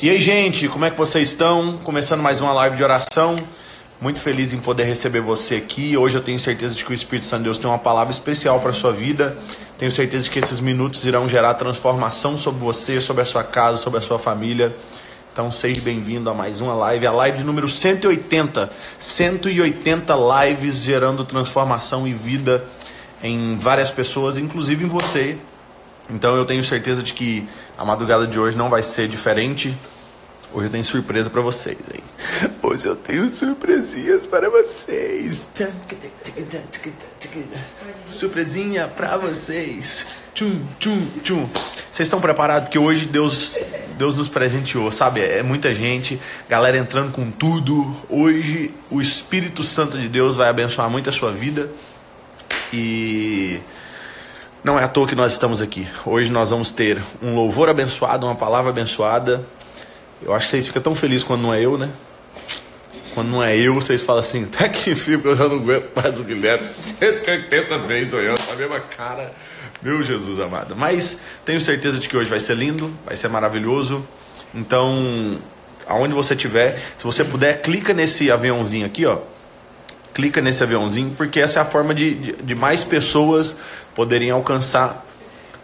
[0.00, 1.78] E aí, gente, como é que vocês estão?
[1.78, 3.36] Começando mais uma live de oração.
[4.00, 5.96] Muito feliz em poder receber você aqui.
[5.96, 8.60] Hoje eu tenho certeza de que o Espírito Santo de Deus tem uma palavra especial
[8.60, 9.36] para sua vida.
[9.78, 13.78] Tenho certeza de que esses minutos irão gerar transformação sobre você, sobre a sua casa,
[13.78, 14.76] sobre a sua família.
[15.32, 18.70] Então seja bem-vindo a mais uma live, a live número 180.
[18.98, 20.14] 180
[20.44, 22.64] lives gerando transformação e vida
[23.22, 25.38] em várias pessoas, inclusive em você.
[26.10, 29.76] Então eu tenho certeza de que a madrugada de hoje não vai ser diferente.
[30.52, 32.00] Hoje eu tenho surpresa para vocês, hein?
[32.62, 35.44] Hoje eu tenho surpresinhas para vocês.
[38.06, 40.06] Surpresinha para vocês.
[40.32, 41.48] Tchum, tchum, tchum.
[41.92, 42.68] Vocês estão preparados?
[42.68, 43.58] Porque hoje Deus,
[43.96, 45.20] Deus nos presenteou, sabe?
[45.20, 47.96] É muita gente, galera entrando com tudo.
[48.08, 51.68] Hoje o Espírito Santo de Deus vai abençoar muito a sua vida.
[52.72, 53.60] E
[54.64, 55.86] não é à toa que nós estamos aqui.
[56.06, 59.46] Hoje nós vamos ter um louvor abençoado, uma palavra abençoada.
[60.22, 61.90] Eu acho que vocês ficam tão felizes quando não é eu, né?
[63.12, 66.18] Quando não é eu, vocês falam assim, tá que enfim, eu já não aguento mais
[66.18, 69.34] o Guilherme 180 vezes olhando a mesma cara.
[69.82, 70.74] Meu Jesus amado.
[70.74, 74.08] Mas tenho certeza de que hoje vai ser lindo, vai ser maravilhoso.
[74.54, 75.38] Então,
[75.86, 79.18] aonde você estiver, se você puder, clica nesse aviãozinho aqui, ó.
[80.14, 83.56] Clica nesse aviãozinho, porque essa é a forma de, de, de mais pessoas
[83.94, 85.04] poderem alcançar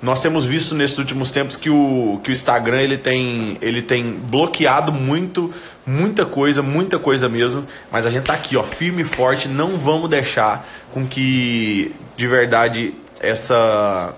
[0.03, 4.13] nós temos visto nesses últimos tempos que o, que o Instagram ele tem, ele tem
[4.13, 5.53] bloqueado muito,
[5.85, 7.67] muita coisa, muita coisa mesmo.
[7.93, 9.47] Mas a gente tá aqui, ó, firme e forte.
[9.47, 14.15] Não vamos deixar com que de verdade essa,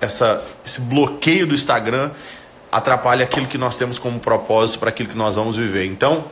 [0.00, 2.10] essa, esse bloqueio do Instagram
[2.72, 5.86] atrapalhe aquilo que nós temos como propósito para aquilo que nós vamos viver.
[5.86, 6.24] Então,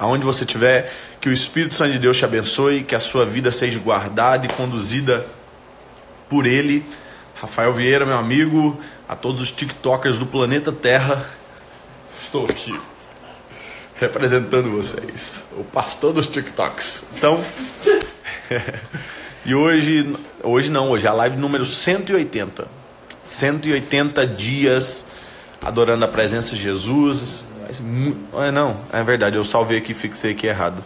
[0.00, 3.52] aonde você estiver, que o Espírito Santo de Deus te abençoe, que a sua vida
[3.52, 5.24] seja guardada e conduzida
[6.28, 6.84] por Ele
[7.40, 8.78] Rafael Vieira, meu amigo,
[9.08, 11.24] a todos os TikTokers do planeta Terra,
[12.20, 12.78] estou aqui
[13.94, 17.04] representando vocês, o pastor dos TikToks.
[17.16, 17.42] Então,
[19.46, 22.68] e hoje, hoje não, hoje é a live número 180.
[23.22, 25.06] 180 dias
[25.64, 27.46] adorando a presença de Jesus.
[28.42, 30.82] É, não, é verdade, eu salvei aqui, fixei aqui errado.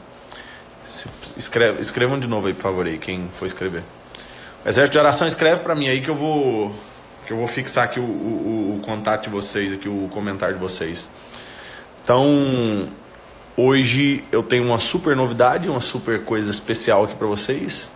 [1.37, 3.83] Escreve, escrevam de novo aí, por favor, aí, quem for escrever.
[4.65, 6.75] Exército de oração, escreve para mim aí que eu vou
[7.27, 10.61] que eu vou fixar aqui o, o, o, contato de vocês, aqui o comentário de
[10.61, 11.09] vocês.
[12.03, 12.89] Então,
[13.57, 17.91] hoje eu tenho uma super novidade, uma super coisa especial aqui para vocês,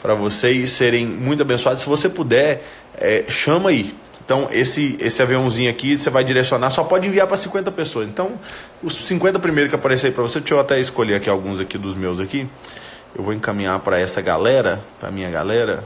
[0.00, 1.82] para vocês serem muito abençoados.
[1.82, 2.64] Se você puder,
[2.96, 3.94] é, chama aí.
[4.30, 8.06] Então, esse, esse aviãozinho aqui, você vai direcionar, só pode enviar para 50 pessoas.
[8.06, 8.38] Então,
[8.80, 11.96] os 50 primeiros que aparecer para você, deixa eu até escolher aqui alguns aqui dos
[11.96, 12.48] meus aqui
[13.12, 15.82] eu vou encaminhar para essa galera, para minha galera.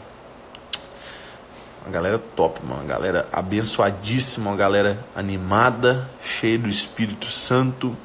[1.83, 2.83] Uma galera top, mano.
[2.83, 7.97] Uma galera abençoadíssima, uma galera animada, cheia do Espírito Santo,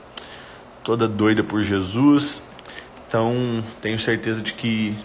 [0.86, 2.44] toda doida por Jesus.
[3.08, 4.98] Então, tenho certeza de que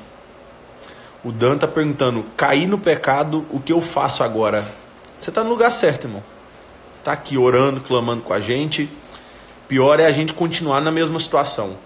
[1.24, 4.64] o Dan tá perguntando: caí no pecado, o que eu faço agora?
[5.24, 6.22] Você tá no lugar certo, irmão.
[7.02, 8.90] Tá aqui orando, clamando com a gente.
[9.66, 11.78] Pior é a gente continuar na mesma situação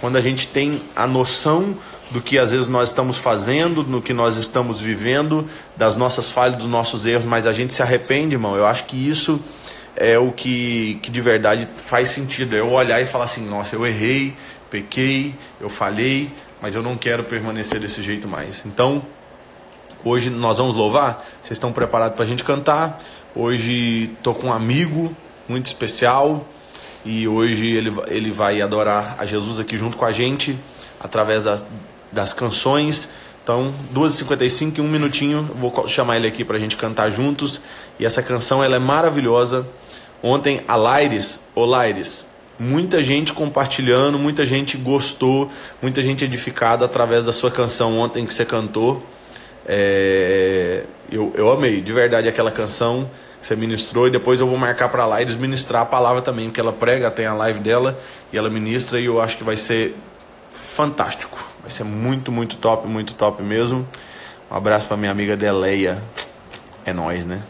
[0.00, 1.78] quando a gente tem a noção
[2.10, 6.58] do que às vezes nós estamos fazendo, no que nós estamos vivendo, das nossas falhas,
[6.58, 8.56] dos nossos erros, mas a gente se arrepende, irmão.
[8.56, 9.40] Eu acho que isso
[9.94, 12.56] é o que, que de verdade faz sentido.
[12.56, 14.34] É eu olhar e falar assim: nossa, eu errei,
[14.68, 18.64] pequei, eu falhei, mas eu não quero permanecer desse jeito mais.
[18.66, 19.06] Então,
[20.06, 21.26] hoje nós vamos louvar.
[21.42, 23.02] Vocês estão preparados para a gente cantar?
[23.34, 25.14] Hoje estou com um amigo
[25.48, 26.46] muito especial
[27.04, 30.56] e hoje ele, ele vai adorar a Jesus aqui junto com a gente,
[31.00, 31.64] através das,
[32.12, 33.08] das canções.
[33.42, 37.60] Então, 2h55 e um minutinho, vou chamar ele aqui para a gente cantar juntos.
[37.98, 39.66] E essa canção ela é maravilhosa.
[40.22, 42.26] Ontem, a Laires, ô Laires,
[42.58, 45.50] muita gente compartilhando, muita gente gostou,
[45.82, 49.02] muita gente edificada através da sua canção ontem que você cantou.
[49.66, 53.08] É, eu, eu amei, de verdade, aquela canção
[53.40, 56.58] você ministrou e depois eu vou marcar para lá eles ministrar a palavra também, que
[56.58, 57.96] ela prega, tem a live dela
[58.32, 59.96] e ela ministra e eu acho que vai ser
[60.50, 61.38] fantástico.
[61.60, 63.86] Vai ser muito, muito top, muito top mesmo.
[64.50, 66.02] Um abraço para minha amiga Deleia.
[66.84, 67.42] É nós, né?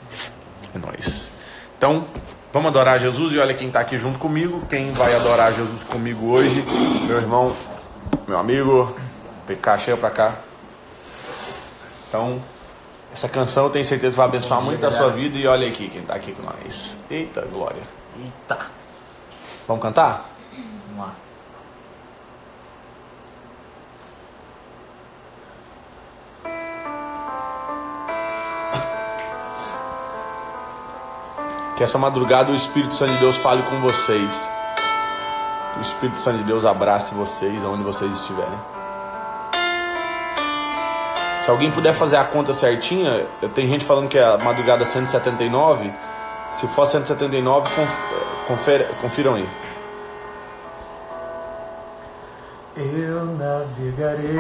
[0.75, 1.31] É nós.
[1.79, 2.05] Então,
[2.53, 4.67] vamos adorar Jesus e olha quem está aqui junto comigo.
[4.69, 6.65] Quem vai adorar Jesus comigo hoje?
[7.07, 7.57] Meu irmão,
[8.29, 8.95] meu amigo,
[9.47, 10.46] PK, chega para cá.
[12.09, 12.41] Então,
[13.13, 15.01] essa canção eu tenho certeza vai abençoar dia, muito galera.
[15.01, 15.39] a sua vida.
[15.39, 16.99] E olha aqui quem está aqui com nós.
[17.11, 17.83] Eita, glória.
[18.19, 18.67] Eita.
[19.67, 20.29] Vamos cantar?
[20.89, 21.15] Vamos lá.
[31.77, 34.49] Que essa madrugada o Espírito Santo de Deus fale com vocês.
[35.75, 38.76] Que o Espírito Santo de Deus abrace vocês aonde vocês estiverem.
[41.47, 45.95] Se alguém puder fazer a conta certinha, tem gente falando que é a madrugada 179.
[46.51, 47.71] Se for 179,
[48.49, 49.49] confere, confiram aí.
[52.77, 54.35] Eu navegarei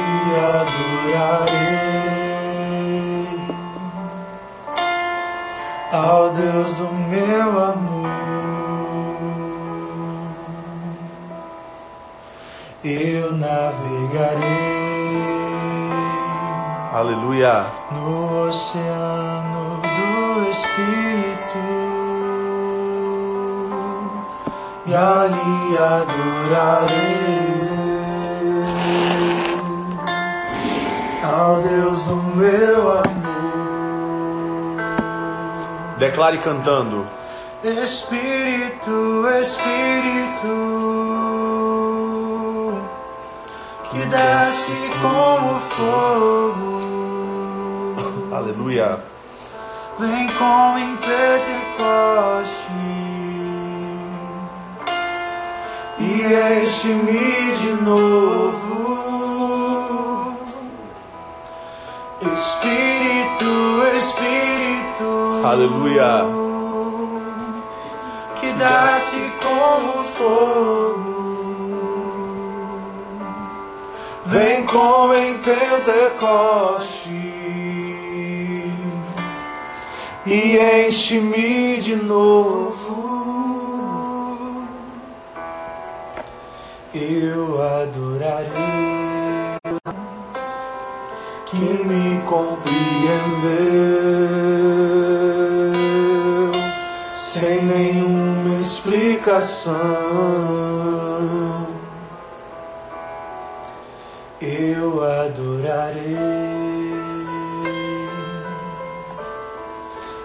[1.14, 2.07] adorarei
[5.98, 8.08] ao Deus do meu amor.
[12.84, 14.78] Eu navegarei.
[16.94, 17.66] Aleluia.
[17.92, 21.58] No oceano do Espírito
[24.86, 27.18] e ali adorarei
[31.24, 33.07] ao Deus do meu amor.
[35.98, 37.08] Declare cantando.
[37.64, 40.48] Espírito, Espírito,
[43.90, 46.78] que desce como fogo.
[48.36, 49.04] Aleluia.
[49.98, 52.68] Vem como em Pentecoste
[55.98, 56.22] e
[56.62, 58.78] enche-me de novo.
[62.22, 63.52] Espírito,
[63.98, 64.77] Espírito.
[65.44, 66.26] Aleluia.
[68.40, 71.18] Que desce como fogo.
[74.26, 77.10] Vem como em Pentecoste
[80.26, 80.58] e
[80.88, 83.08] enche-me de novo.
[86.94, 88.48] Eu adorarei
[91.46, 91.56] que
[91.86, 92.68] me compreendeu
[97.38, 99.76] sem nenhuma explicação.
[104.42, 106.18] Eu adorarei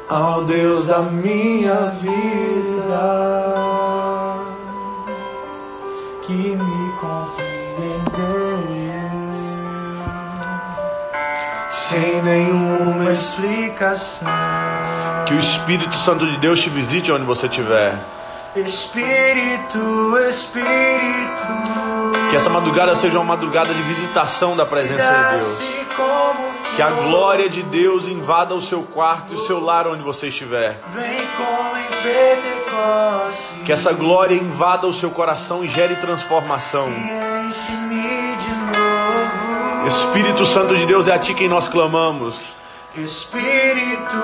[0.09, 3.23] ao Deus da minha vida
[6.23, 6.72] que me
[11.93, 14.27] sem nenhuma explicação.
[15.27, 17.95] Que o Espírito Santo de Deus te visite onde você estiver.
[18.57, 20.67] Espírito, Espírito,
[22.31, 25.59] Que essa madrugada seja uma madrugada de visitação da presença de Deus.
[26.77, 30.29] Que a glória de Deus invada o seu quarto e o seu lar onde você
[30.29, 30.81] estiver.
[30.95, 36.91] Vem como em Pentecoste Que essa glória invada o seu coração e gere transformação.
[39.87, 42.41] Espírito Santo de Deus, é a ti quem nós clamamos.
[42.97, 44.17] Espírito,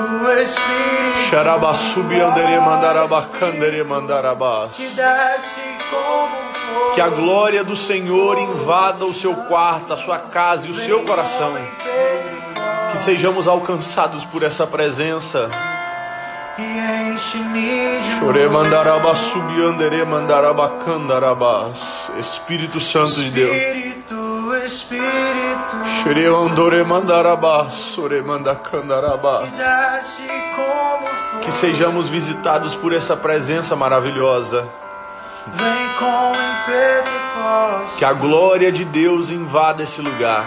[0.42, 4.74] Espírito, Xarabassubi andere mandarabacandere mandarabás.
[4.74, 5.60] que desce
[5.90, 6.94] como fogo.
[6.94, 11.02] Que a glória do Senhor invada o seu quarto, a sua casa e o seu
[11.02, 11.54] coração.
[12.92, 15.48] Que sejamos alcançados por essa presença.
[18.18, 22.10] Chore mandarabassubi andere mandarabacandarabás.
[22.18, 23.87] Espírito Santo de Deus.
[24.68, 25.76] Espírito,
[31.42, 34.68] que sejamos visitados por essa presença maravilhosa.
[35.46, 35.88] Vem
[36.66, 40.44] Pentecoste Que a glória de Deus invada esse lugar.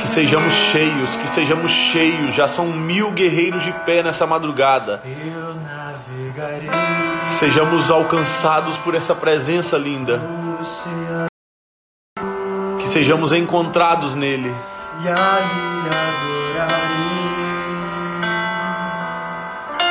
[0.00, 2.34] Que sejamos cheios, que sejamos cheios.
[2.34, 5.02] Já são mil guerreiros de pé nessa madrugada.
[5.04, 6.70] Eu navegarei
[7.38, 10.20] Sejamos alcançados por essa presença linda.
[12.90, 14.54] Sejamos encontrados nele.
[15.02, 15.80] e ali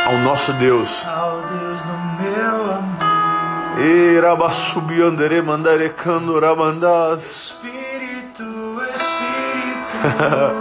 [0.07, 1.05] Ao nosso Deus.
[1.07, 3.79] ao Deus do meu amor.
[3.79, 7.23] Irabassubiandere mandare candorabandás.
[7.23, 10.55] Espírito, Espírito,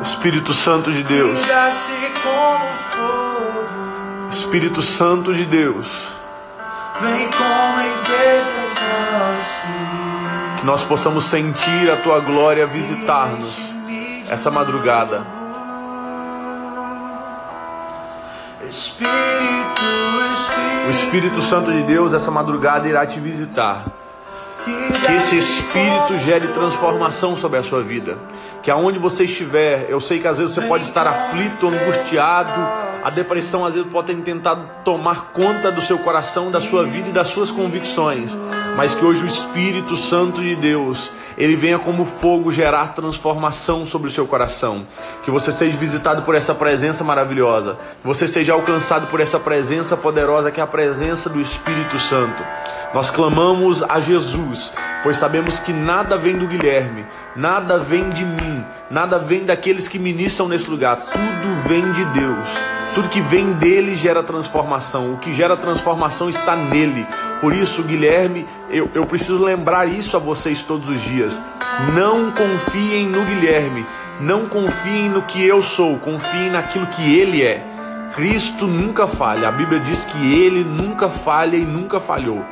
[0.02, 1.38] Espírito Santo de Deus.
[4.30, 6.08] Espírito Santo de Deus.
[7.00, 8.63] Vem como em
[10.64, 13.54] nós possamos sentir a tua glória visitar-nos
[14.30, 15.22] essa madrugada.
[20.86, 23.84] O Espírito Santo de Deus, essa madrugada, irá te visitar.
[24.64, 28.16] Que esse Espírito gere transformação sobre a sua vida.
[28.62, 32.58] que aonde você estiver, eu sei que às vezes você pode estar aflito, angustiado,
[33.04, 37.10] a depressão às vezes pode ter tentado tomar conta do seu coração, da sua vida
[37.10, 38.34] e das suas convicções,
[38.78, 44.08] mas que hoje o Espírito Santo de Deus, ele venha como fogo gerar transformação sobre
[44.08, 44.86] o seu coração,
[45.22, 49.98] que você seja visitado por essa presença maravilhosa, que você seja alcançado por essa presença
[49.98, 52.42] poderosa que é a presença do Espírito Santo.
[52.94, 57.04] Nós clamamos a Jesus, pois sabemos que nada vem do Guilherme,
[57.36, 62.73] nada vem de mim, nada vem daqueles que ministram nesse lugar, tudo vem de Deus.
[62.94, 65.14] Tudo que vem dele gera transformação.
[65.14, 67.04] O que gera transformação está nele.
[67.40, 71.42] Por isso, Guilherme, eu, eu preciso lembrar isso a vocês todos os dias.
[71.92, 73.84] Não confiem no Guilherme.
[74.20, 75.98] Não confiem no que eu sou.
[75.98, 77.66] Confiem naquilo que ele é.
[78.14, 79.48] Cristo nunca falha.
[79.48, 82.44] A Bíblia diz que ele nunca falha e nunca falhou.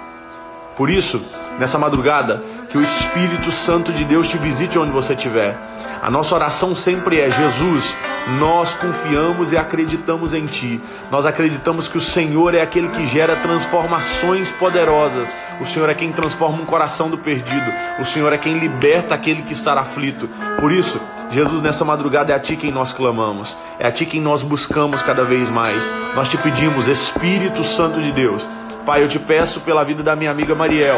[0.76, 1.20] Por isso,
[1.58, 5.56] nessa madrugada, que o Espírito Santo de Deus te visite onde você estiver.
[6.02, 7.96] A nossa oração sempre é: Jesus,
[8.38, 10.80] nós confiamos e acreditamos em Ti.
[11.10, 15.36] Nós acreditamos que o Senhor é aquele que gera transformações poderosas.
[15.60, 17.72] O Senhor é quem transforma um coração do perdido.
[17.98, 20.28] O Senhor é quem liberta aquele que está aflito.
[20.60, 21.00] Por isso,
[21.30, 25.02] Jesus, nessa madrugada é a Ti quem nós clamamos, é a Ti quem nós buscamos
[25.02, 25.90] cada vez mais.
[26.14, 28.48] Nós te pedimos, Espírito Santo de Deus
[28.84, 30.96] Pai, eu te peço pela vida da minha amiga Mariel,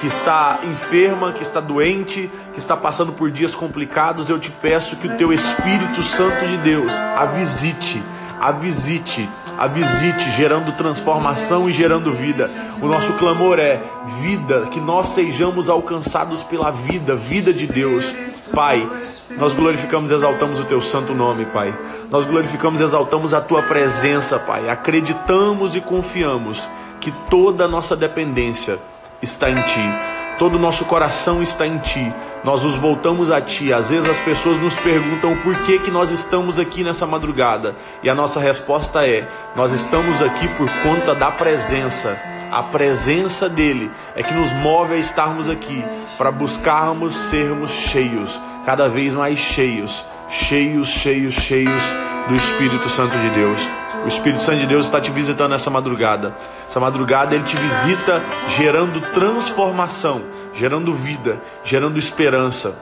[0.00, 4.30] que está enferma, que está doente, que está passando por dias complicados.
[4.30, 8.00] Eu te peço que o teu Espírito Santo de Deus a visite,
[8.40, 12.48] a visite, a visite, gerando transformação e gerando vida.
[12.80, 13.82] O nosso clamor é
[14.20, 18.14] vida, que nós sejamos alcançados pela vida, vida de Deus.
[18.54, 18.88] Pai,
[19.36, 21.76] nós glorificamos e exaltamos o teu santo nome, Pai.
[22.12, 24.68] Nós glorificamos e exaltamos a tua presença, Pai.
[24.70, 26.68] Acreditamos e confiamos
[27.04, 28.78] que toda a nossa dependência
[29.20, 29.94] está em Ti,
[30.38, 32.10] todo o nosso coração está em Ti.
[32.42, 33.74] Nós nos voltamos a Ti.
[33.74, 38.08] Às vezes as pessoas nos perguntam por que, que nós estamos aqui nessa madrugada, e
[38.08, 42.18] a nossa resposta é: nós estamos aqui por conta da presença.
[42.50, 45.84] A presença dele é que nos move a estarmos aqui
[46.16, 51.82] para buscarmos sermos cheios, cada vez mais cheios, cheios, cheios, cheios
[52.28, 53.83] do Espírito Santo de Deus.
[54.04, 56.36] O Espírito Santo de Deus está te visitando nessa madrugada.
[56.68, 62.76] Essa madrugada ele te visita gerando transformação, gerando vida, gerando esperança.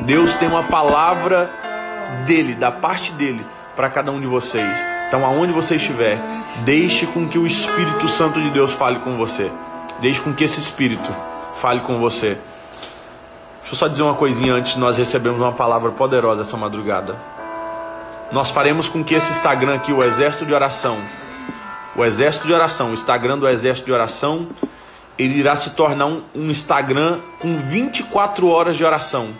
[0.00, 1.48] Deus tem uma palavra
[2.26, 3.46] dele, da parte dele,
[3.76, 4.84] para cada um de vocês.
[5.06, 6.18] Então, aonde você estiver,
[6.64, 9.52] deixe com que o Espírito Santo de Deus fale com você.
[10.00, 11.14] Deixe com que esse Espírito
[11.54, 12.36] fale com você.
[13.60, 17.37] Deixa eu só dizer uma coisinha antes nós recebermos uma palavra poderosa essa madrugada
[18.30, 20.98] nós faremos com que esse Instagram aqui, o Exército de Oração,
[21.96, 24.48] o Exército de Oração, o Instagram do Exército de Oração,
[25.18, 29.30] ele irá se tornar um, um Instagram com 24 horas de oração.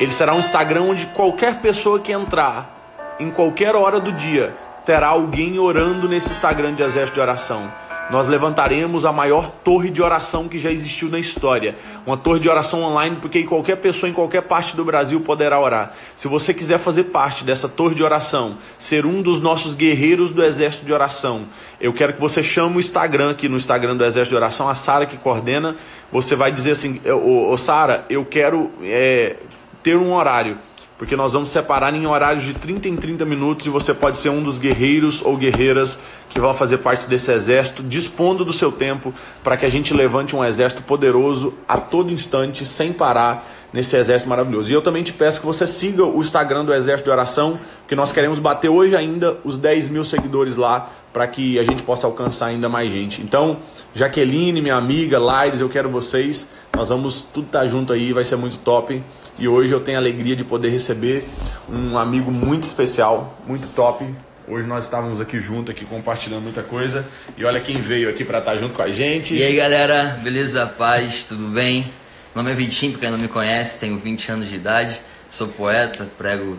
[0.00, 5.08] Ele será um Instagram onde qualquer pessoa que entrar, em qualquer hora do dia, terá
[5.08, 7.70] alguém orando nesse Instagram de Exército de Oração
[8.10, 11.76] nós levantaremos a maior torre de oração que já existiu na história.
[12.04, 15.94] Uma torre de oração online, porque qualquer pessoa em qualquer parte do Brasil poderá orar.
[16.16, 20.42] Se você quiser fazer parte dessa torre de oração, ser um dos nossos guerreiros do
[20.42, 21.46] exército de oração,
[21.80, 24.74] eu quero que você chame o Instagram aqui no Instagram do exército de oração, a
[24.74, 25.76] Sara que coordena.
[26.10, 29.36] Você vai dizer assim: Ô, ô Sara, eu quero é,
[29.82, 30.58] ter um horário
[31.00, 34.28] porque nós vamos separar em horários de 30 em 30 minutos e você pode ser
[34.28, 39.14] um dos guerreiros ou guerreiras que vão fazer parte desse exército, dispondo do seu tempo
[39.42, 44.28] para que a gente levante um exército poderoso a todo instante, sem parar nesse exército
[44.28, 44.70] maravilhoso.
[44.70, 47.96] E eu também te peço que você siga o Instagram do Exército de Oração, que
[47.96, 52.06] nós queremos bater hoje ainda os 10 mil seguidores lá, para que a gente possa
[52.06, 53.22] alcançar ainda mais gente.
[53.22, 53.56] Então,
[53.94, 56.46] Jaqueline, minha amiga, Laires, eu quero vocês.
[56.76, 59.02] Nós vamos tudo estar tá junto aí, vai ser muito top.
[59.40, 61.24] E hoje eu tenho a alegria de poder receber
[61.66, 64.04] um amigo muito especial, muito top.
[64.46, 67.06] Hoje nós estávamos aqui juntos, aqui compartilhando muita coisa.
[67.38, 69.34] E olha quem veio aqui para estar tá junto com a gente.
[69.34, 70.66] E aí galera, beleza?
[70.66, 71.90] Paz, tudo bem?
[72.34, 75.48] Meu nome é Vitinho, para quem não me conhece, tenho 20 anos de idade, sou
[75.48, 76.58] poeta, prego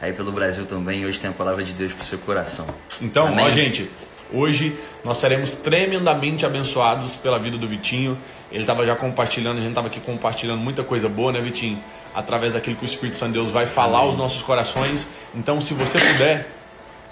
[0.00, 1.02] aí pelo Brasil também.
[1.02, 2.66] E hoje tenho a palavra de Deus para o seu coração.
[3.02, 3.44] Então, Amém?
[3.44, 3.90] ó, gente,
[4.32, 8.18] hoje nós seremos tremendamente abençoados pela vida do Vitinho.
[8.50, 11.78] Ele estava já compartilhando, a gente estava aqui compartilhando muita coisa boa, né, Vitinho?
[12.14, 15.08] através daquilo que o Espírito Santo de Deus vai falar aos nossos corações.
[15.34, 16.48] Então, se você puder,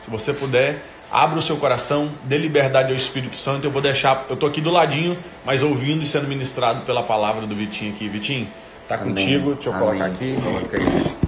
[0.03, 3.67] se você puder, abra o seu coração, dê liberdade ao Espírito Santo.
[3.67, 7.47] Eu vou deixar, eu tô aqui do ladinho, mas ouvindo e sendo ministrado pela palavra
[7.47, 8.09] do Vitinho aqui.
[8.09, 8.49] Vitinho,
[8.87, 9.09] tá Amém.
[9.09, 9.55] contigo.
[9.55, 9.87] Deixa eu Amém.
[9.87, 11.20] colocar aqui.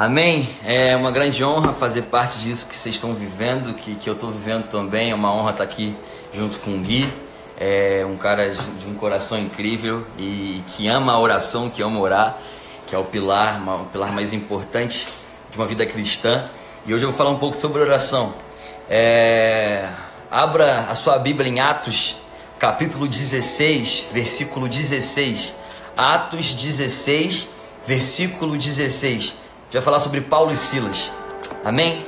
[0.00, 0.48] Amém.
[0.64, 4.30] É uma grande honra fazer parte disso que vocês estão vivendo, que, que eu estou
[4.30, 5.10] vivendo também.
[5.10, 5.94] É uma honra estar aqui
[6.32, 7.06] junto com o Gui.
[7.58, 12.38] É um cara de um coração incrível e que ama a oração, que ama orar
[12.86, 15.06] que é o pilar, o pilar mais importante
[15.50, 16.48] de uma vida cristã.
[16.86, 18.32] E hoje eu vou falar um pouco sobre oração.
[18.88, 19.86] É...
[20.30, 22.16] Abra a sua Bíblia em Atos,
[22.58, 25.56] capítulo 16, versículo 16.
[25.94, 27.50] Atos 16,
[27.86, 29.49] versículo 16.
[29.72, 31.12] Vai falar sobre Paulo e Silas.
[31.64, 32.04] Amém?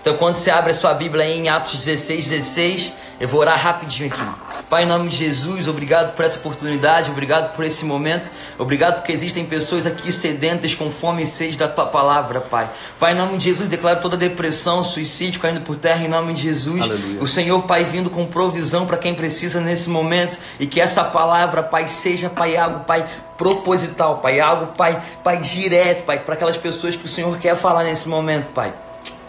[0.00, 4.08] Então, quando você abre a sua Bíblia em Atos 16, 16, eu vou orar rapidinho
[4.12, 4.22] aqui.
[4.68, 9.12] Pai, em nome de Jesus, obrigado por essa oportunidade, obrigado por esse momento, obrigado porque
[9.12, 12.68] existem pessoas aqui sedentas com fome e sede da tua palavra, Pai.
[12.98, 16.42] Pai, em nome de Jesus, declaro toda depressão, suicídio caindo por terra, em nome de
[16.42, 16.82] Jesus.
[16.82, 17.22] Aleluia.
[17.22, 21.62] O Senhor, Pai, vindo com provisão para quem precisa nesse momento e que essa palavra,
[21.62, 23.06] Pai, seja, Pai, algo, Pai,
[23.38, 27.84] proposital, Pai, algo, Pai, Pai, direto, Pai, para aquelas pessoas que o Senhor quer falar
[27.84, 28.74] nesse momento, Pai.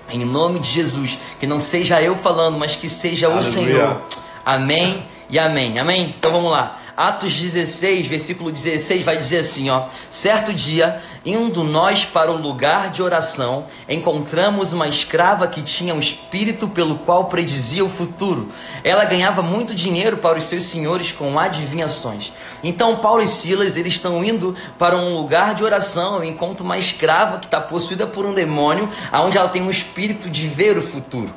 [0.09, 3.51] Em nome de Jesus, que não seja eu falando, mas que seja o Aleluia.
[3.51, 4.01] Senhor.
[4.43, 5.77] Amém e amém.
[5.79, 6.15] Amém?
[6.17, 6.79] Então vamos lá.
[6.95, 12.89] Atos 16, versículo 16 vai dizer assim, ó: Certo dia, indo nós para o lugar
[12.89, 18.49] de oração, encontramos uma escrava que tinha um espírito pelo qual predizia o futuro.
[18.83, 22.31] Ela ganhava muito dinheiro para os seus senhores com adivinhações.
[22.63, 27.39] Então Paulo e Silas, eles estão indo para um lugar de oração, encontram uma escrava
[27.39, 31.33] que está possuída por um demônio, aonde ela tem um espírito de ver o futuro.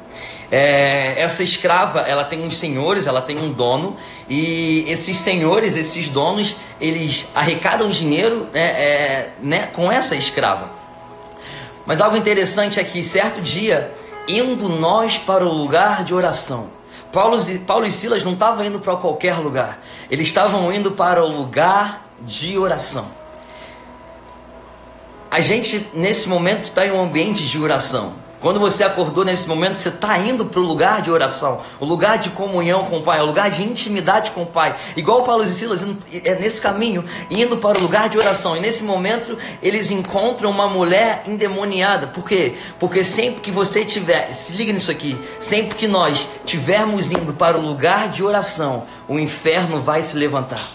[0.53, 3.97] É, essa escrava, ela tem uns senhores, ela tem um dono,
[4.29, 10.71] e esses senhores, esses donos, eles arrecadam dinheiro né, é, né, com essa escrava.
[11.85, 13.93] Mas algo interessante é que certo dia,
[14.27, 16.71] indo nós para o lugar de oração,
[17.13, 21.25] Paulo, e- Paulo e Silas não estavam indo para qualquer lugar, eles estavam indo para
[21.25, 23.07] o lugar de oração.
[25.31, 28.15] A gente, nesse momento, está em um ambiente de oração.
[28.41, 32.19] Quando você acordou nesse momento, você está indo para o lugar de oração, o lugar
[32.19, 34.75] de comunhão com o Pai, o lugar de intimidade com o Pai.
[34.97, 35.87] Igual Paulo e Silas,
[36.25, 38.57] é nesse caminho, indo para o lugar de oração.
[38.57, 42.07] E nesse momento, eles encontram uma mulher endemoniada.
[42.07, 42.55] Por quê?
[42.79, 47.59] Porque sempre que você tiver, se liga nisso aqui, sempre que nós tivermos indo para
[47.59, 50.73] o lugar de oração, o inferno vai se levantar.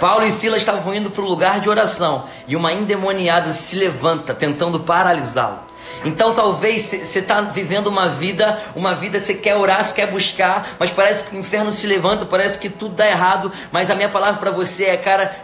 [0.00, 4.34] Paulo e Silas estavam indo para o lugar de oração e uma endemoniada se levanta
[4.34, 5.73] tentando paralisá-lo.
[6.04, 10.06] Então talvez você está vivendo uma vida, uma vida que você quer orar, você quer
[10.06, 13.50] buscar, mas parece que o inferno se levanta, parece que tudo dá errado.
[13.72, 15.34] Mas a minha palavra para você é, cara,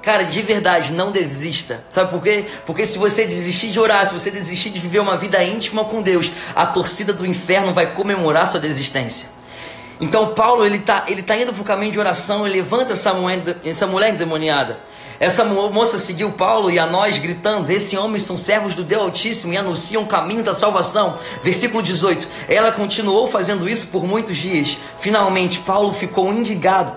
[0.00, 1.84] Cara, de verdade, não desista.
[1.90, 2.46] Sabe por quê?
[2.64, 6.00] Porque se você desistir de orar, se você desistir de viver uma vida íntima com
[6.00, 9.28] Deus, a torcida do inferno vai comemorar sua desistência.
[10.00, 13.12] Então Paulo ele tá, ele tá indo para o caminho de oração, ele levanta essa
[13.12, 14.78] mulher, essa mulher endemoniada.
[15.20, 19.02] Essa mo- moça seguiu Paulo e a nós gritando: Esses homens são servos do Deus
[19.02, 21.18] Altíssimo e anunciam o caminho da salvação.
[21.42, 22.26] Versículo 18.
[22.48, 24.78] Ela continuou fazendo isso por muitos dias.
[25.00, 26.92] Finalmente, Paulo ficou indigado,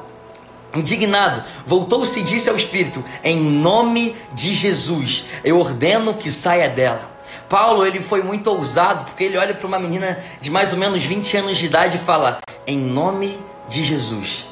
[0.76, 1.44] indignado.
[1.66, 7.10] Voltou-se e disse ao Espírito: Em nome de Jesus, eu ordeno que saia dela.
[7.50, 11.04] Paulo ele foi muito ousado porque ele olha para uma menina de mais ou menos
[11.04, 14.46] 20 anos de idade e fala: Em nome de Jesus,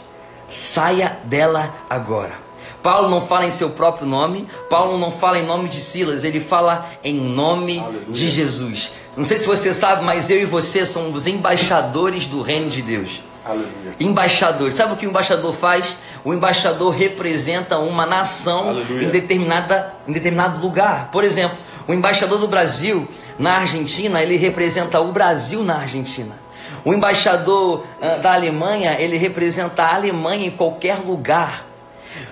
[0.48, 2.49] saia dela agora.
[2.82, 6.40] Paulo não fala em seu próprio nome, Paulo não fala em nome de Silas, ele
[6.40, 8.92] fala em nome de Jesus.
[9.18, 13.22] Não sei se você sabe, mas eu e você somos embaixadores do reino de Deus.
[13.46, 13.96] Aleluia.
[14.00, 14.72] Embaixador.
[14.72, 15.98] Sabe o que o embaixador faz?
[16.24, 19.06] O embaixador representa uma nação Aleluia.
[19.06, 21.10] em, determinada, em determinado lugar.
[21.12, 26.38] Por exemplo, o embaixador do Brasil na Argentina, ele representa o Brasil na Argentina.
[26.86, 31.66] O embaixador ah, da Alemanha, ele representa a Alemanha em qualquer lugar.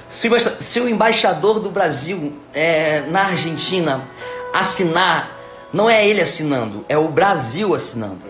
[0.08, 4.08] Se o, embaixador do Brasil é, na Argentina
[4.54, 5.32] assinar,
[5.72, 8.26] não é ele assinando, é o Brasil assinando.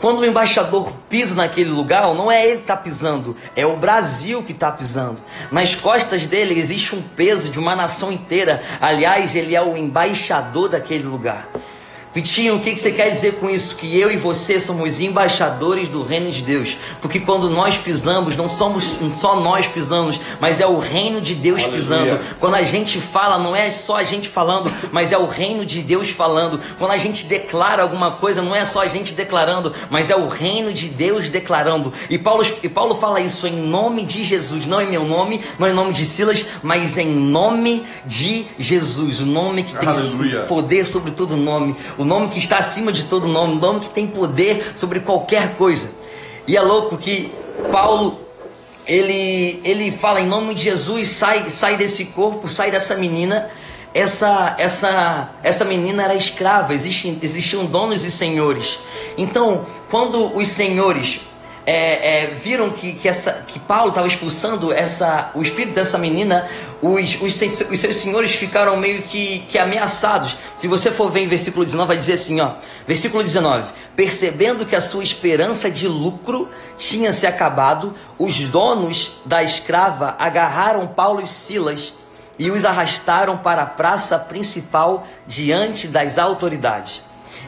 [0.00, 4.42] Quando o embaixador pisa naquele lugar, não é ele que está pisando, é o Brasil
[4.42, 5.18] que está pisando.
[5.52, 8.62] Nas costas dele existe um peso de uma nação inteira.
[8.80, 11.46] Aliás, ele é o embaixador daquele lugar.
[12.12, 13.76] Vitinho, o que você quer dizer com isso?
[13.76, 16.76] Que eu e você somos embaixadores do reino de Deus.
[17.00, 21.62] Porque quando nós pisamos, não somos só nós pisamos, mas é o reino de Deus
[21.62, 21.80] Aleluia.
[21.80, 22.20] pisando.
[22.40, 25.82] Quando a gente fala, não é só a gente falando, mas é o reino de
[25.82, 26.60] Deus falando.
[26.78, 30.28] Quando a gente declara alguma coisa, não é só a gente declarando, mas é o
[30.28, 31.92] reino de Deus declarando.
[32.08, 35.68] E Paulo, e Paulo fala isso em nome de Jesus, não em meu nome, não
[35.68, 40.40] em nome de Silas, mas em nome de Jesus, o nome que tem Aleluia.
[40.40, 43.90] poder sobre todo nome, o nome que está acima de todo nome, o nome que
[43.90, 45.90] tem poder sobre qualquer coisa.
[46.48, 47.30] E é louco que
[47.70, 48.18] Paulo
[48.86, 53.50] ele ele fala em nome de Jesus, sai sai desse corpo, sai dessa menina.
[53.92, 58.78] Essa essa essa menina era escrava, existiam existiam donos e senhores.
[59.18, 61.20] Então, quando os senhores
[61.70, 66.44] é, é, viram que, que, essa, que Paulo estava expulsando essa, o espírito dessa menina,
[66.82, 70.36] os, os, seus- os seus senhores ficaram meio que, que ameaçados.
[70.56, 72.54] Se você for ver em versículo 19, vai dizer assim: ó,
[72.88, 79.40] versículo 19: Percebendo que a sua esperança de lucro tinha se acabado, os donos da
[79.44, 81.92] escrava agarraram Paulo e Silas
[82.36, 87.02] e os arrastaram para a praça principal diante das autoridades.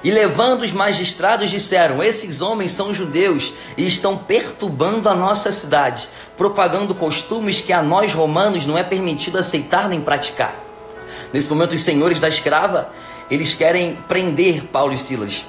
[0.04, 6.08] E levando os magistrados, disseram: Esses homens são judeus e estão perturbando a nossa cidade,
[6.36, 10.54] propagando costumes que a nós romanos não é permitido aceitar nem praticar.
[11.32, 12.90] Nesse momento, os senhores da escrava,
[13.30, 15.44] eles querem prender Paulo e Silas.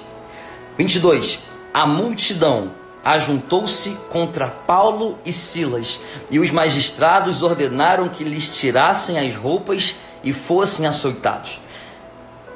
[0.77, 1.39] 22.
[1.73, 2.71] A multidão
[3.03, 10.31] ajuntou-se contra Paulo e Silas, e os magistrados ordenaram que lhes tirassem as roupas e
[10.31, 11.59] fossem açoitados.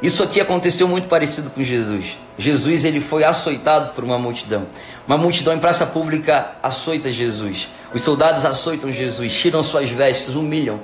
[0.01, 2.19] Isso aqui aconteceu muito parecido com Jesus.
[2.37, 4.67] Jesus ele foi açoitado por uma multidão.
[5.07, 7.67] Uma multidão em praça pública açoita Jesus.
[7.93, 10.79] Os soldados açoitam Jesus, tiram suas vestes, humilham.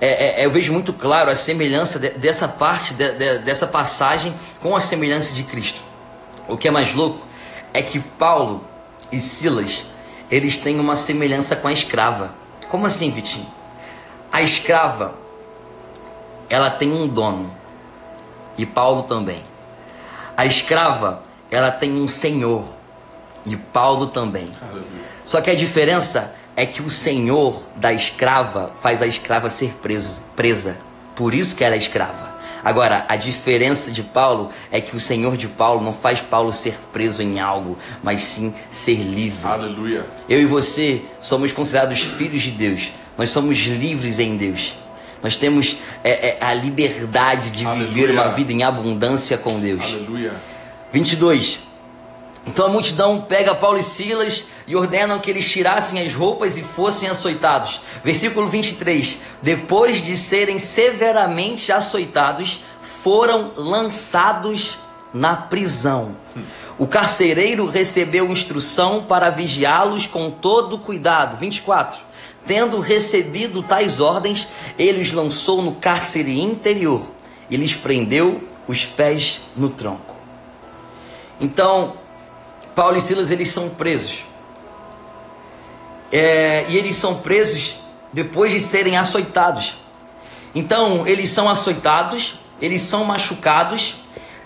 [0.00, 4.34] É, é, eu vejo muito claro a semelhança de- dessa parte, de- de- dessa passagem
[4.60, 5.80] com a semelhança de Cristo.
[6.46, 7.26] O que é mais louco
[7.72, 8.62] é que Paulo
[9.10, 9.86] e Silas,
[10.30, 12.34] eles têm uma semelhança com a escrava.
[12.68, 13.46] Como assim, Vitinho?
[14.30, 15.14] A escrava,
[16.50, 17.56] ela tem um dono.
[18.58, 19.42] E Paulo também.
[20.36, 22.76] A escrava, ela tem um senhor.
[23.46, 24.52] E Paulo também.
[25.24, 30.22] Só que a diferença é que o senhor da escrava faz a escrava ser preso,
[30.34, 30.76] presa.
[31.14, 32.36] Por isso que ela é escrava.
[32.64, 36.74] Agora, a diferença de Paulo é que o senhor de Paulo não faz Paulo ser
[36.92, 39.46] preso em algo, mas sim ser livre.
[39.46, 40.04] Aleluia.
[40.28, 42.92] Eu e você somos considerados filhos de Deus.
[43.16, 44.74] Nós somos livres em Deus.
[45.22, 48.12] Nós temos é, é, a liberdade de viver Aleluia.
[48.12, 49.82] uma vida em abundância com Deus.
[49.82, 50.32] Aleluia.
[50.92, 51.60] 22.
[52.46, 56.62] Então a multidão pega Paulo e Silas e ordenam que eles tirassem as roupas e
[56.62, 57.80] fossem açoitados.
[58.02, 59.18] Versículo 23.
[59.42, 64.78] Depois de serem severamente açoitados, foram lançados
[65.12, 66.16] na prisão.
[66.78, 71.36] O carcereiro recebeu instrução para vigiá-los com todo cuidado.
[71.36, 72.07] 24.
[72.48, 77.06] Tendo recebido tais ordens, ele os lançou no cárcere interior
[77.50, 80.16] e lhes prendeu os pés no tronco.
[81.38, 81.92] Então,
[82.74, 84.24] Paulo e Silas eles são presos.
[86.10, 87.80] É, e eles são presos
[88.14, 89.76] depois de serem açoitados.
[90.54, 93.96] Então, eles são açoitados, eles são machucados,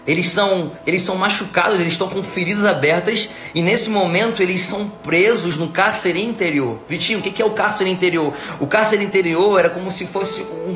[0.06, 4.88] eles são, eles são machucados, eles estão com feridas abertas e nesse momento eles são
[4.88, 6.78] presos no cárcere interior.
[6.88, 8.32] Vitinho, o que é o cárcere interior?
[8.58, 10.74] O cárcere interior era como se fosse um,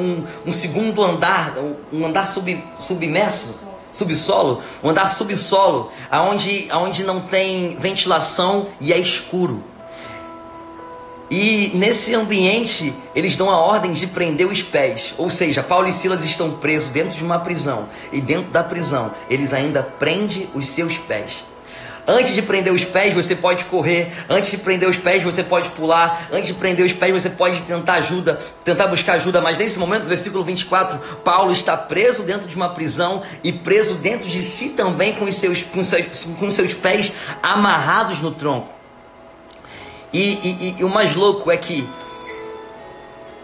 [0.00, 1.54] um, um segundo andar,
[1.92, 8.98] um andar sub, submerso subsolo, um andar subsolo, aonde, aonde não tem ventilação e é
[8.98, 9.62] escuro.
[11.30, 15.14] E nesse ambiente, eles dão a ordem de prender os pés.
[15.16, 17.88] Ou seja, Paulo e Silas estão presos dentro de uma prisão.
[18.12, 21.44] E dentro da prisão, eles ainda prendem os seus pés.
[22.06, 24.12] Antes de prender os pés, você pode correr.
[24.28, 26.28] Antes de prender os pés, você pode pular.
[26.30, 29.40] Antes de prender os pés, você pode tentar ajuda, tentar buscar ajuda.
[29.40, 34.28] Mas nesse momento, versículo 24, Paulo está preso dentro de uma prisão e preso dentro
[34.28, 38.73] de si também com os seus, com seus, com seus pés amarrados no tronco.
[40.14, 41.88] E, e, e o mais louco é que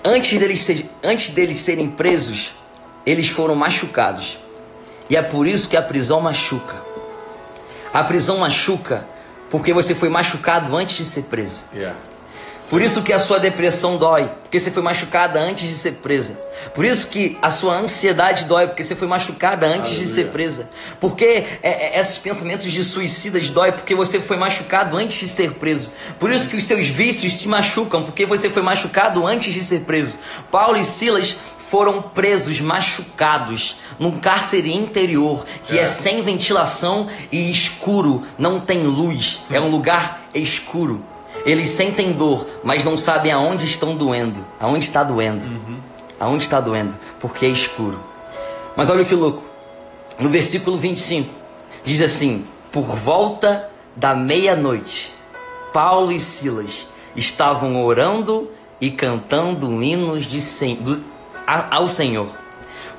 [0.04, 2.52] antes deles, ser, antes deles serem presos,
[3.04, 4.38] eles foram machucados.
[5.10, 6.80] E é por isso que a prisão machuca.
[7.92, 9.04] A prisão machuca
[9.50, 11.64] porque você foi machucado antes de ser preso.
[11.74, 11.96] Yeah.
[12.70, 16.38] Por isso que a sua depressão dói, porque você foi machucada antes de ser presa.
[16.72, 20.32] Por isso que a sua ansiedade dói, porque você foi machucada antes de ser Aleluia.
[20.32, 20.70] presa.
[21.00, 21.24] Porque
[21.64, 25.90] é, é, esses pensamentos de suicidas dói, porque você foi machucado antes de ser preso.
[26.20, 29.80] Por isso que os seus vícios se machucam, porque você foi machucado antes de ser
[29.80, 30.16] preso.
[30.48, 31.36] Paulo e Silas
[31.68, 35.86] foram presos, machucados, num cárcere interior que é, É.
[35.86, 41.04] sem ventilação e escuro, não tem luz, é um lugar escuro.
[41.46, 44.44] Eles sentem dor, mas não sabem aonde estão doendo.
[44.60, 45.48] Aonde está doendo?
[46.18, 46.94] Aonde está doendo?
[47.18, 48.02] Porque é escuro.
[48.76, 49.42] Mas olha que louco.
[50.18, 51.28] No versículo 25,
[51.84, 55.14] diz assim: Por volta da meia-noite,
[55.72, 58.50] Paulo e Silas estavam orando
[58.80, 60.40] e cantando hinos de
[60.76, 61.00] do-
[61.46, 62.28] a- ao Senhor.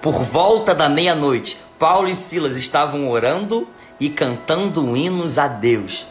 [0.01, 3.67] Por volta da meia-noite, Paulo e Silas estavam orando
[3.99, 6.07] e cantando hinos a Deus.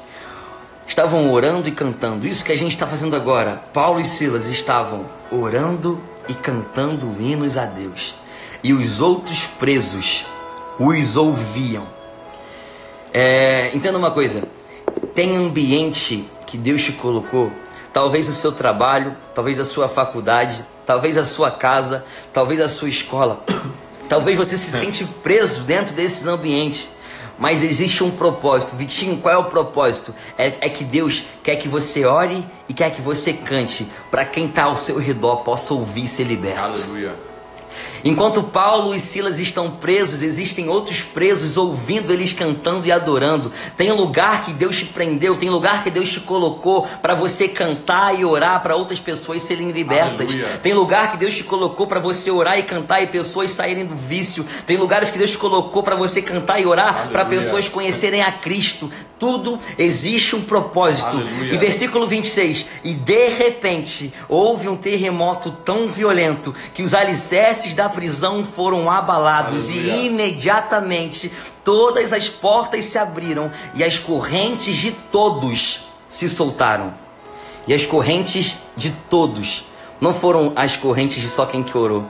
[0.90, 2.26] Estavam orando e cantando.
[2.26, 3.62] Isso que a gente está fazendo agora.
[3.72, 8.16] Paulo e Silas estavam orando e cantando hinos a Deus.
[8.60, 10.26] E os outros presos
[10.80, 11.86] os ouviam.
[13.14, 14.42] É, entenda uma coisa:
[15.14, 17.52] tem ambiente que Deus te colocou,
[17.92, 22.88] talvez o seu trabalho, talvez a sua faculdade, talvez a sua casa, talvez a sua
[22.88, 23.44] escola,
[24.10, 26.90] talvez você se sente preso dentro desses ambientes.
[27.40, 28.76] Mas existe um propósito.
[28.76, 30.14] Vitinho, qual é o propósito?
[30.36, 34.46] É, é que Deus quer que você ore e quer que você cante para quem
[34.46, 36.60] está ao seu redor possa ouvir e ser liberto.
[36.60, 37.29] Aleluia.
[38.04, 43.52] Enquanto Paulo e Silas estão presos, existem outros presos ouvindo eles cantando e adorando.
[43.76, 48.18] Tem lugar que Deus te prendeu, tem lugar que Deus te colocou para você cantar
[48.18, 50.30] e orar para outras pessoas serem libertas.
[50.32, 50.60] Aleluia.
[50.62, 53.94] Tem lugar que Deus te colocou para você orar e cantar e pessoas saírem do
[53.94, 54.46] vício.
[54.66, 58.32] Tem lugares que Deus te colocou para você cantar e orar para pessoas conhecerem a
[58.32, 58.90] Cristo.
[59.18, 61.18] Tudo existe um propósito.
[61.18, 61.52] Aleluia.
[61.52, 62.66] E versículo 26.
[62.82, 69.68] E de repente houve um terremoto tão violento que os alicerces da prisão foram abalados
[69.68, 69.92] Aleluia.
[69.94, 71.30] e imediatamente
[71.62, 76.92] todas as portas se abriram e as correntes de todos se soltaram.
[77.66, 79.64] E as correntes de todos
[80.00, 82.04] não foram as correntes de só quem que orou.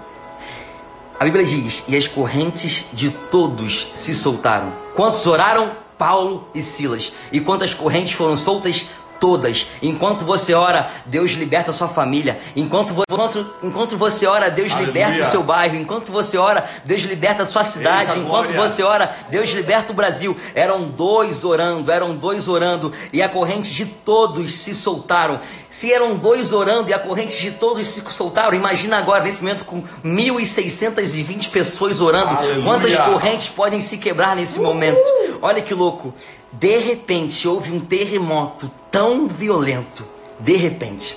[1.18, 4.72] A Bíblia diz: e as correntes de todos se soltaram.
[4.94, 5.72] Quantos oraram?
[5.98, 7.12] Paulo e Silas.
[7.30, 8.86] E quantas correntes foram soltas?
[9.20, 9.66] Todas.
[9.82, 12.40] Enquanto você ora, Deus liberta a sua família.
[12.56, 14.86] Enquanto, vo- enquanto, enquanto você ora, Deus Aleluia.
[14.86, 15.76] liberta o seu bairro.
[15.76, 18.12] Enquanto você ora, Deus liberta a sua cidade.
[18.12, 18.68] Eita, Enquanto glória.
[18.68, 20.34] você ora, Deus liberta o Brasil.
[20.54, 25.38] Eram dois orando, eram dois orando, e a corrente de todos se soltaram.
[25.68, 29.64] Se eram dois orando e a corrente de todos se soltaram, imagina agora, nesse momento,
[29.66, 32.64] com 1.620 pessoas orando, Aleluia.
[32.64, 35.00] quantas correntes podem se quebrar nesse momento?
[35.42, 36.14] Olha que louco.
[36.52, 40.04] De repente houve um terremoto tão violento.
[40.38, 41.16] De repente.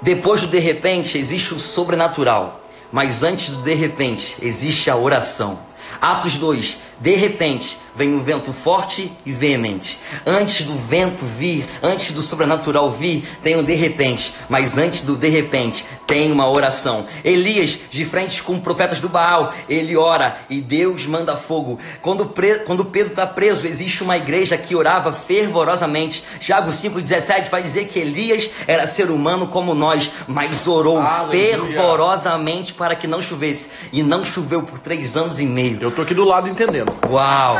[0.00, 2.60] Depois do de repente existe o sobrenatural,
[2.92, 5.58] mas antes do de repente existe a oração.
[6.00, 9.98] Atos 2, de repente vem um vento forte e veemente.
[10.24, 15.16] Antes do vento vir, antes do sobrenatural vir, tem um de repente, mas antes do
[15.16, 17.04] de repente tem uma oração.
[17.24, 21.78] Elias, de frente com profetas do Baal, ele ora e Deus manda fogo.
[22.00, 26.22] Quando, pre- quando Pedro está preso, existe uma igreja que orava fervorosamente.
[26.38, 31.66] Tiago 5,17 vai dizer que Elias era ser humano como nós, mas orou Aleluia.
[31.66, 33.68] fervorosamente para que não chovesse.
[33.92, 35.78] E não choveu por três anos e meio.
[35.80, 36.87] Eu tô aqui do lado entendendo.
[37.08, 37.56] Uau!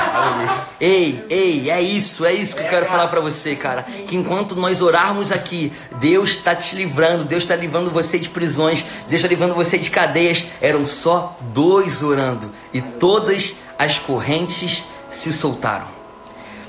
[0.80, 3.82] Ei, ei, é isso, é isso que eu quero falar pra você, cara.
[3.82, 8.84] Que enquanto nós orarmos aqui, Deus está te livrando, Deus está livrando você de prisões,
[9.08, 10.44] Deus está livrando você de cadeias.
[10.60, 15.88] Eram só dois orando e todas as correntes se soltaram.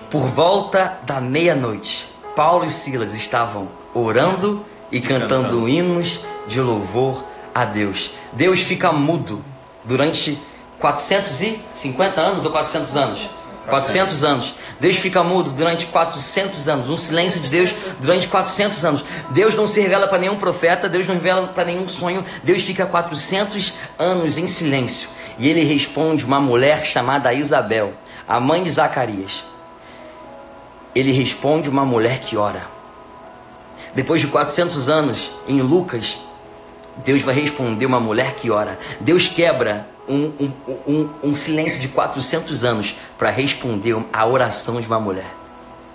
[0.09, 5.69] Por volta da meia-noite, Paulo e Silas estavam orando e cantando cantando.
[5.69, 8.11] hinos de louvor a Deus.
[8.33, 9.43] Deus fica mudo
[9.83, 10.39] durante
[10.79, 13.29] 450 anos ou 400 anos?
[13.69, 14.55] 400 anos.
[14.79, 16.89] Deus fica mudo durante 400 anos.
[16.89, 19.05] Um silêncio de Deus durante 400 anos.
[19.29, 22.23] Deus não se revela para nenhum profeta, Deus não revela para nenhum sonho.
[22.43, 25.09] Deus fica 400 anos em silêncio.
[25.37, 27.93] E ele responde uma mulher chamada Isabel,
[28.27, 29.43] a mãe de Zacarias.
[30.93, 32.65] Ele responde uma mulher que ora.
[33.93, 36.17] Depois de 400 anos, em Lucas,
[36.97, 38.77] Deus vai responder uma mulher que ora.
[38.99, 40.51] Deus quebra um, um,
[40.87, 45.38] um, um silêncio de 400 anos para responder a oração de uma mulher.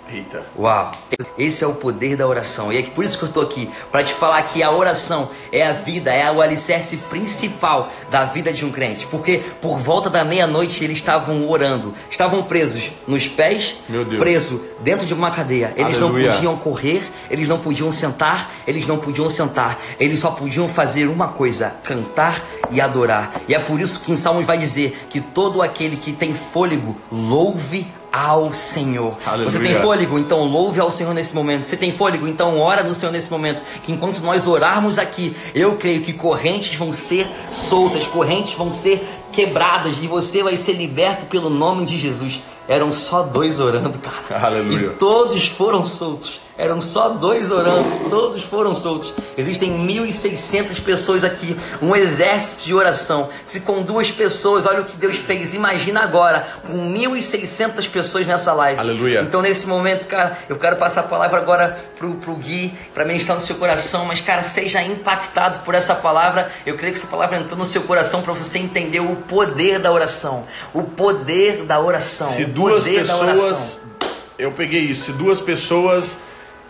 [0.07, 0.45] Eita.
[0.57, 0.91] Uau!
[1.37, 2.71] Esse é o poder da oração.
[2.71, 5.65] E é por isso que eu estou aqui, para te falar que a oração é
[5.67, 9.05] a vida, é o alicerce principal da vida de um crente.
[9.07, 13.79] Porque por volta da meia-noite eles estavam orando, estavam presos nos pés,
[14.19, 15.73] preso dentro de uma cadeia.
[15.75, 16.27] Eles Aleluia.
[16.27, 19.79] não podiam correr, eles não podiam sentar, eles não podiam sentar.
[19.99, 22.41] Eles só podiam fazer uma coisa: cantar
[22.71, 23.33] e adorar.
[23.47, 26.95] E é por isso que em Salmos vai dizer que todo aquele que tem fôlego
[27.11, 29.17] louve ao Senhor.
[29.25, 29.49] Aleluia.
[29.49, 31.65] Você tem fôlego, então louve ao Senhor nesse momento.
[31.65, 33.61] Você tem fôlego, então ora no Senhor nesse momento.
[33.83, 39.05] Que enquanto nós orarmos aqui, eu creio que correntes vão ser soltas, correntes vão ser
[39.35, 42.41] quebradas e você vai ser liberto pelo nome de Jesus.
[42.67, 44.45] Eram só dois orando, cara.
[44.47, 44.87] Aleluia.
[44.87, 46.45] E todos foram soltos.
[46.57, 49.13] Eram só dois orando, todos foram soltos.
[49.37, 53.27] Existem 1.600 pessoas aqui, um exército de oração.
[53.45, 55.53] Se com duas pessoas, olha o que Deus fez.
[55.53, 58.79] Imagina agora, com 1.600 pessoas nessa live.
[58.79, 59.21] Aleluia.
[59.21, 63.35] Então, nesse momento, cara, eu quero passar a palavra agora pro, pro Gui, para ministrar
[63.35, 64.05] no seu coração.
[64.05, 66.49] Mas, cara, seja impactado por essa palavra.
[66.65, 69.91] Eu creio que essa palavra entrou no seu coração para você entender o poder da
[69.91, 70.45] oração.
[70.73, 72.27] O poder da oração.
[72.27, 73.55] Se o duas poder da oração.
[73.55, 73.79] pessoas.
[74.37, 75.05] Eu peguei isso.
[75.05, 76.17] Se duas pessoas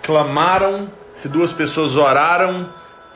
[0.01, 2.69] clamaram, se duas pessoas oraram,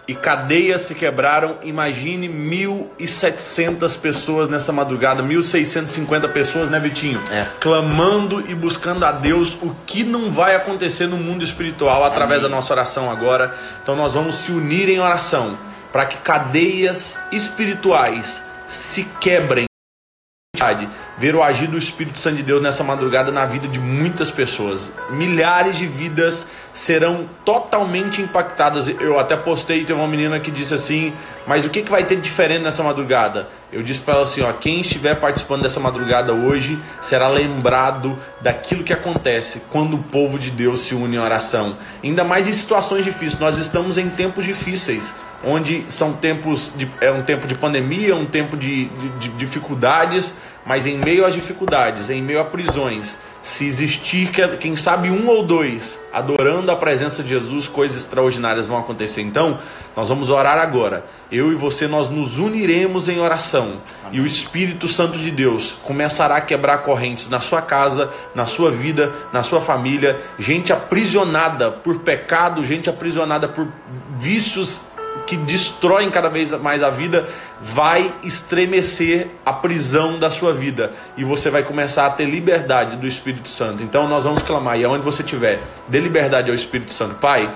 [0.10, 1.58] e cadeias se quebraram.
[1.62, 7.22] Imagine 1.700 pessoas nessa madrugada, 1.650 pessoas, né, Vitinho?
[7.32, 7.46] É.
[7.60, 12.50] Clamando e buscando a Deus o que não vai acontecer no mundo espiritual através da
[12.50, 13.56] nossa oração agora.
[13.84, 15.60] Então nós vamos se unir em oração
[15.92, 19.66] para que cadeias espirituais se quebrem
[21.18, 24.82] ver o agir do Espírito Santo de Deus nessa madrugada na vida de muitas pessoas.
[25.10, 28.88] Milhares de vidas serão totalmente impactadas.
[28.88, 31.14] Eu até postei, tem uma menina que disse assim:
[31.48, 33.48] Mas o que, que vai ter de diferente nessa madrugada?
[33.72, 38.84] Eu disse para ela assim: ó, quem estiver participando dessa madrugada hoje será lembrado daquilo
[38.84, 41.78] que acontece quando o povo de Deus se une em oração.
[42.04, 43.40] Ainda mais em situações difíceis.
[43.40, 48.26] Nós estamos em tempos difíceis onde são tempos de, é um tempo de pandemia, um
[48.26, 53.66] tempo de, de, de, dificuldades, mas em meio às dificuldades, em meio a prisões, se
[53.66, 59.22] existir quem sabe um ou dois adorando a presença de Jesus, coisas extraordinárias vão acontecer.
[59.22, 59.58] Então,
[59.96, 61.06] nós vamos orar agora.
[61.32, 64.20] Eu e você nós nos uniremos em oração Amém.
[64.20, 68.70] e o Espírito Santo de Deus começará a quebrar correntes na sua casa, na sua
[68.70, 73.68] vida, na sua família, gente aprisionada por pecado, gente aprisionada por
[74.20, 74.82] vícios
[75.26, 77.28] que destroem cada vez mais a vida,
[77.62, 83.06] vai estremecer a prisão da sua vida e você vai começar a ter liberdade do
[83.06, 83.84] Espírito Santo.
[83.84, 87.16] Então nós vamos clamar e aonde você estiver, dê liberdade ao Espírito Santo.
[87.16, 87.56] Pai,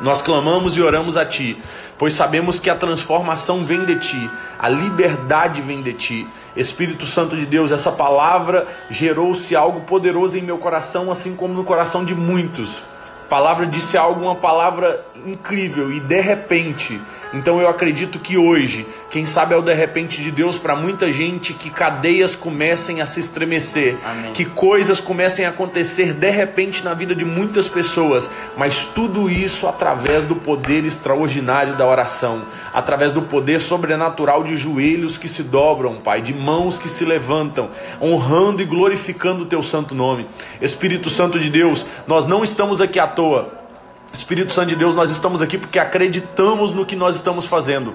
[0.00, 1.58] nós clamamos e oramos a Ti,
[1.98, 6.26] pois sabemos que a transformação vem de Ti, a liberdade vem de Ti.
[6.56, 11.64] Espírito Santo de Deus, essa palavra gerou-se algo poderoso em meu coração, assim como no
[11.64, 12.82] coração de muitos.
[13.24, 17.00] A palavra disse algo, uma palavra incrível e de repente.
[17.32, 21.10] Então eu acredito que hoje, quem sabe é o de repente de Deus para muita
[21.10, 24.32] gente, que cadeias comecem a se estremecer, Amém.
[24.32, 29.66] que coisas comecem a acontecer de repente na vida de muitas pessoas, mas tudo isso
[29.66, 35.96] através do poder extraordinário da oração, através do poder sobrenatural de joelhos que se dobram,
[35.96, 37.68] Pai, de mãos que se levantam,
[38.00, 40.26] honrando e glorificando o teu santo nome.
[40.60, 43.64] Espírito Santo de Deus, nós não estamos aqui à toa.
[44.12, 47.94] Espírito Santo de Deus, nós estamos aqui porque acreditamos no que nós estamos fazendo.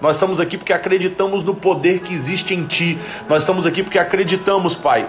[0.00, 2.98] Nós estamos aqui porque acreditamos no poder que existe em Ti.
[3.28, 5.08] Nós estamos aqui porque acreditamos, Pai,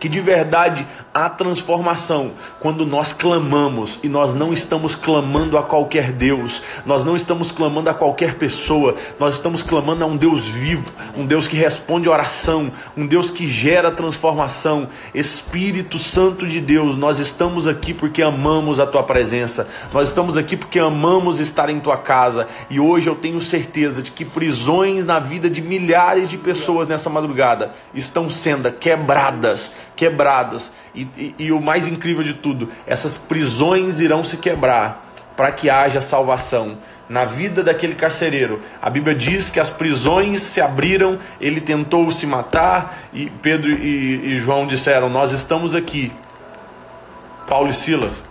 [0.00, 2.32] que de verdade há transformação.
[2.58, 7.90] Quando nós clamamos e nós não estamos clamando a qualquer Deus, nós não estamos clamando
[7.90, 12.72] a qualquer pessoa, nós estamos clamando a um Deus vivo, um Deus que responde oração,
[12.96, 14.88] um Deus que gera transformação.
[15.14, 20.56] Espírito Santo de Deus, nós estamos aqui porque amamos a tua presença, nós estamos aqui
[20.56, 22.48] porque amamos estar em tua casa.
[22.70, 27.10] E hoje eu tenho certeza de que prisões na vida de milhares de pessoas nessa
[27.10, 30.72] madrugada estão sendo quebradas quebradas.
[30.94, 35.68] E, e, e o mais incrível de tudo, essas prisões irão se quebrar para que
[35.68, 38.62] haja salvação na vida daquele carcereiro.
[38.80, 44.34] A Bíblia diz que as prisões se abriram, ele tentou se matar e Pedro e,
[44.34, 46.10] e João disseram: Nós estamos aqui.
[47.46, 48.24] Paulo e Silas,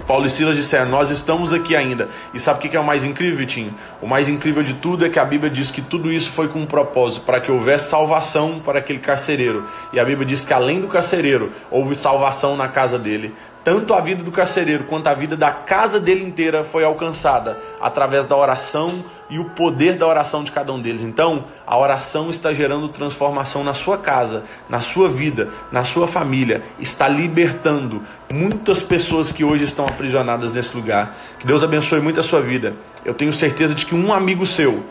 [0.00, 2.08] Paulo e Silas disseram: Nós estamos aqui ainda.
[2.32, 3.74] E sabe o que é o mais incrível, Vitinho?
[4.00, 6.60] O mais incrível de tudo é que a Bíblia diz que tudo isso foi com
[6.60, 9.66] um propósito, para que houvesse salvação para aquele carcereiro.
[9.92, 13.34] E a Bíblia diz que além do carcereiro, houve salvação na casa dele.
[13.68, 18.24] Tanto a vida do carcereiro quanto a vida da casa dele inteira foi alcançada através
[18.24, 21.02] da oração e o poder da oração de cada um deles.
[21.02, 26.62] Então, a oração está gerando transformação na sua casa, na sua vida, na sua família,
[26.80, 28.02] está libertando
[28.32, 31.14] muitas pessoas que hoje estão aprisionadas nesse lugar.
[31.38, 32.72] Que Deus abençoe muito a sua vida.
[33.04, 34.82] Eu tenho certeza de que um amigo seu,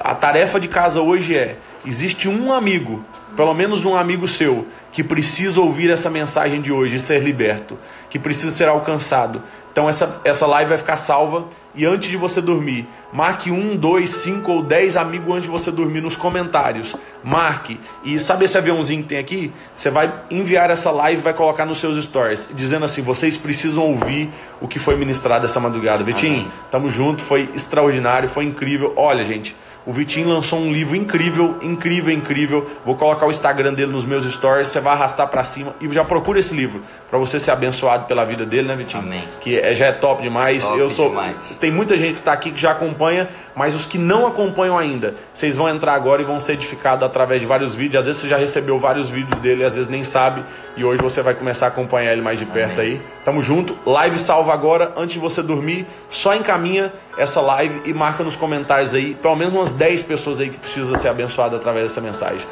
[0.00, 3.04] a tarefa de casa hoje é: existe um amigo,
[3.36, 7.78] pelo menos um amigo seu, que precisa ouvir essa mensagem de hoje e ser liberto,
[8.08, 9.42] que precisa ser alcançado.
[9.72, 14.10] Então essa, essa live vai ficar salva e antes de você dormir, marque um, dois,
[14.10, 16.94] cinco ou dez amigos antes de você dormir nos comentários.
[17.24, 19.52] Marque e sabe esse aviãozinho que tem aqui?
[19.74, 24.30] Você vai enviar essa live, vai colocar nos seus stories, dizendo assim: vocês precisam ouvir
[24.60, 26.04] o que foi ministrado essa madrugada.
[26.04, 28.92] Vitinho, tamo junto, foi extraordinário, foi incrível.
[28.94, 29.56] Olha, gente.
[29.86, 32.70] O Vitinho lançou um livro incrível, incrível, incrível.
[32.86, 34.68] Vou colocar o Instagram dele nos meus stories.
[34.68, 38.24] Você vai arrastar para cima e já procura esse livro para você ser abençoado pela
[38.24, 39.02] vida dele, né, Vitinho?
[39.02, 39.24] Amém.
[39.42, 40.64] Que é, já é top demais.
[40.64, 41.10] Top Eu sou.
[41.10, 41.36] demais.
[41.60, 45.14] Tem muita gente que está aqui que já acompanha, mas os que não acompanham ainda,
[45.34, 48.00] vocês vão entrar agora e vão ser edificados através de vários vídeos.
[48.00, 50.42] Às vezes você já recebeu vários vídeos dele, às vezes nem sabe.
[50.76, 52.92] E hoje você vai começar a acompanhar ele mais de perto Amém.
[52.92, 53.02] aí.
[53.22, 53.76] Tamo junto.
[53.84, 54.92] Live salva agora.
[54.96, 59.54] Antes de você dormir, só encaminha essa live e marca nos comentários aí, pelo menos
[59.54, 62.46] umas 10 pessoas aí que precisam ser abençoadas através dessa mensagem.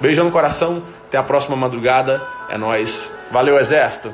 [0.00, 3.12] Beijão no coração, até a próxima madrugada, é nós.
[3.30, 4.12] Valeu, exército!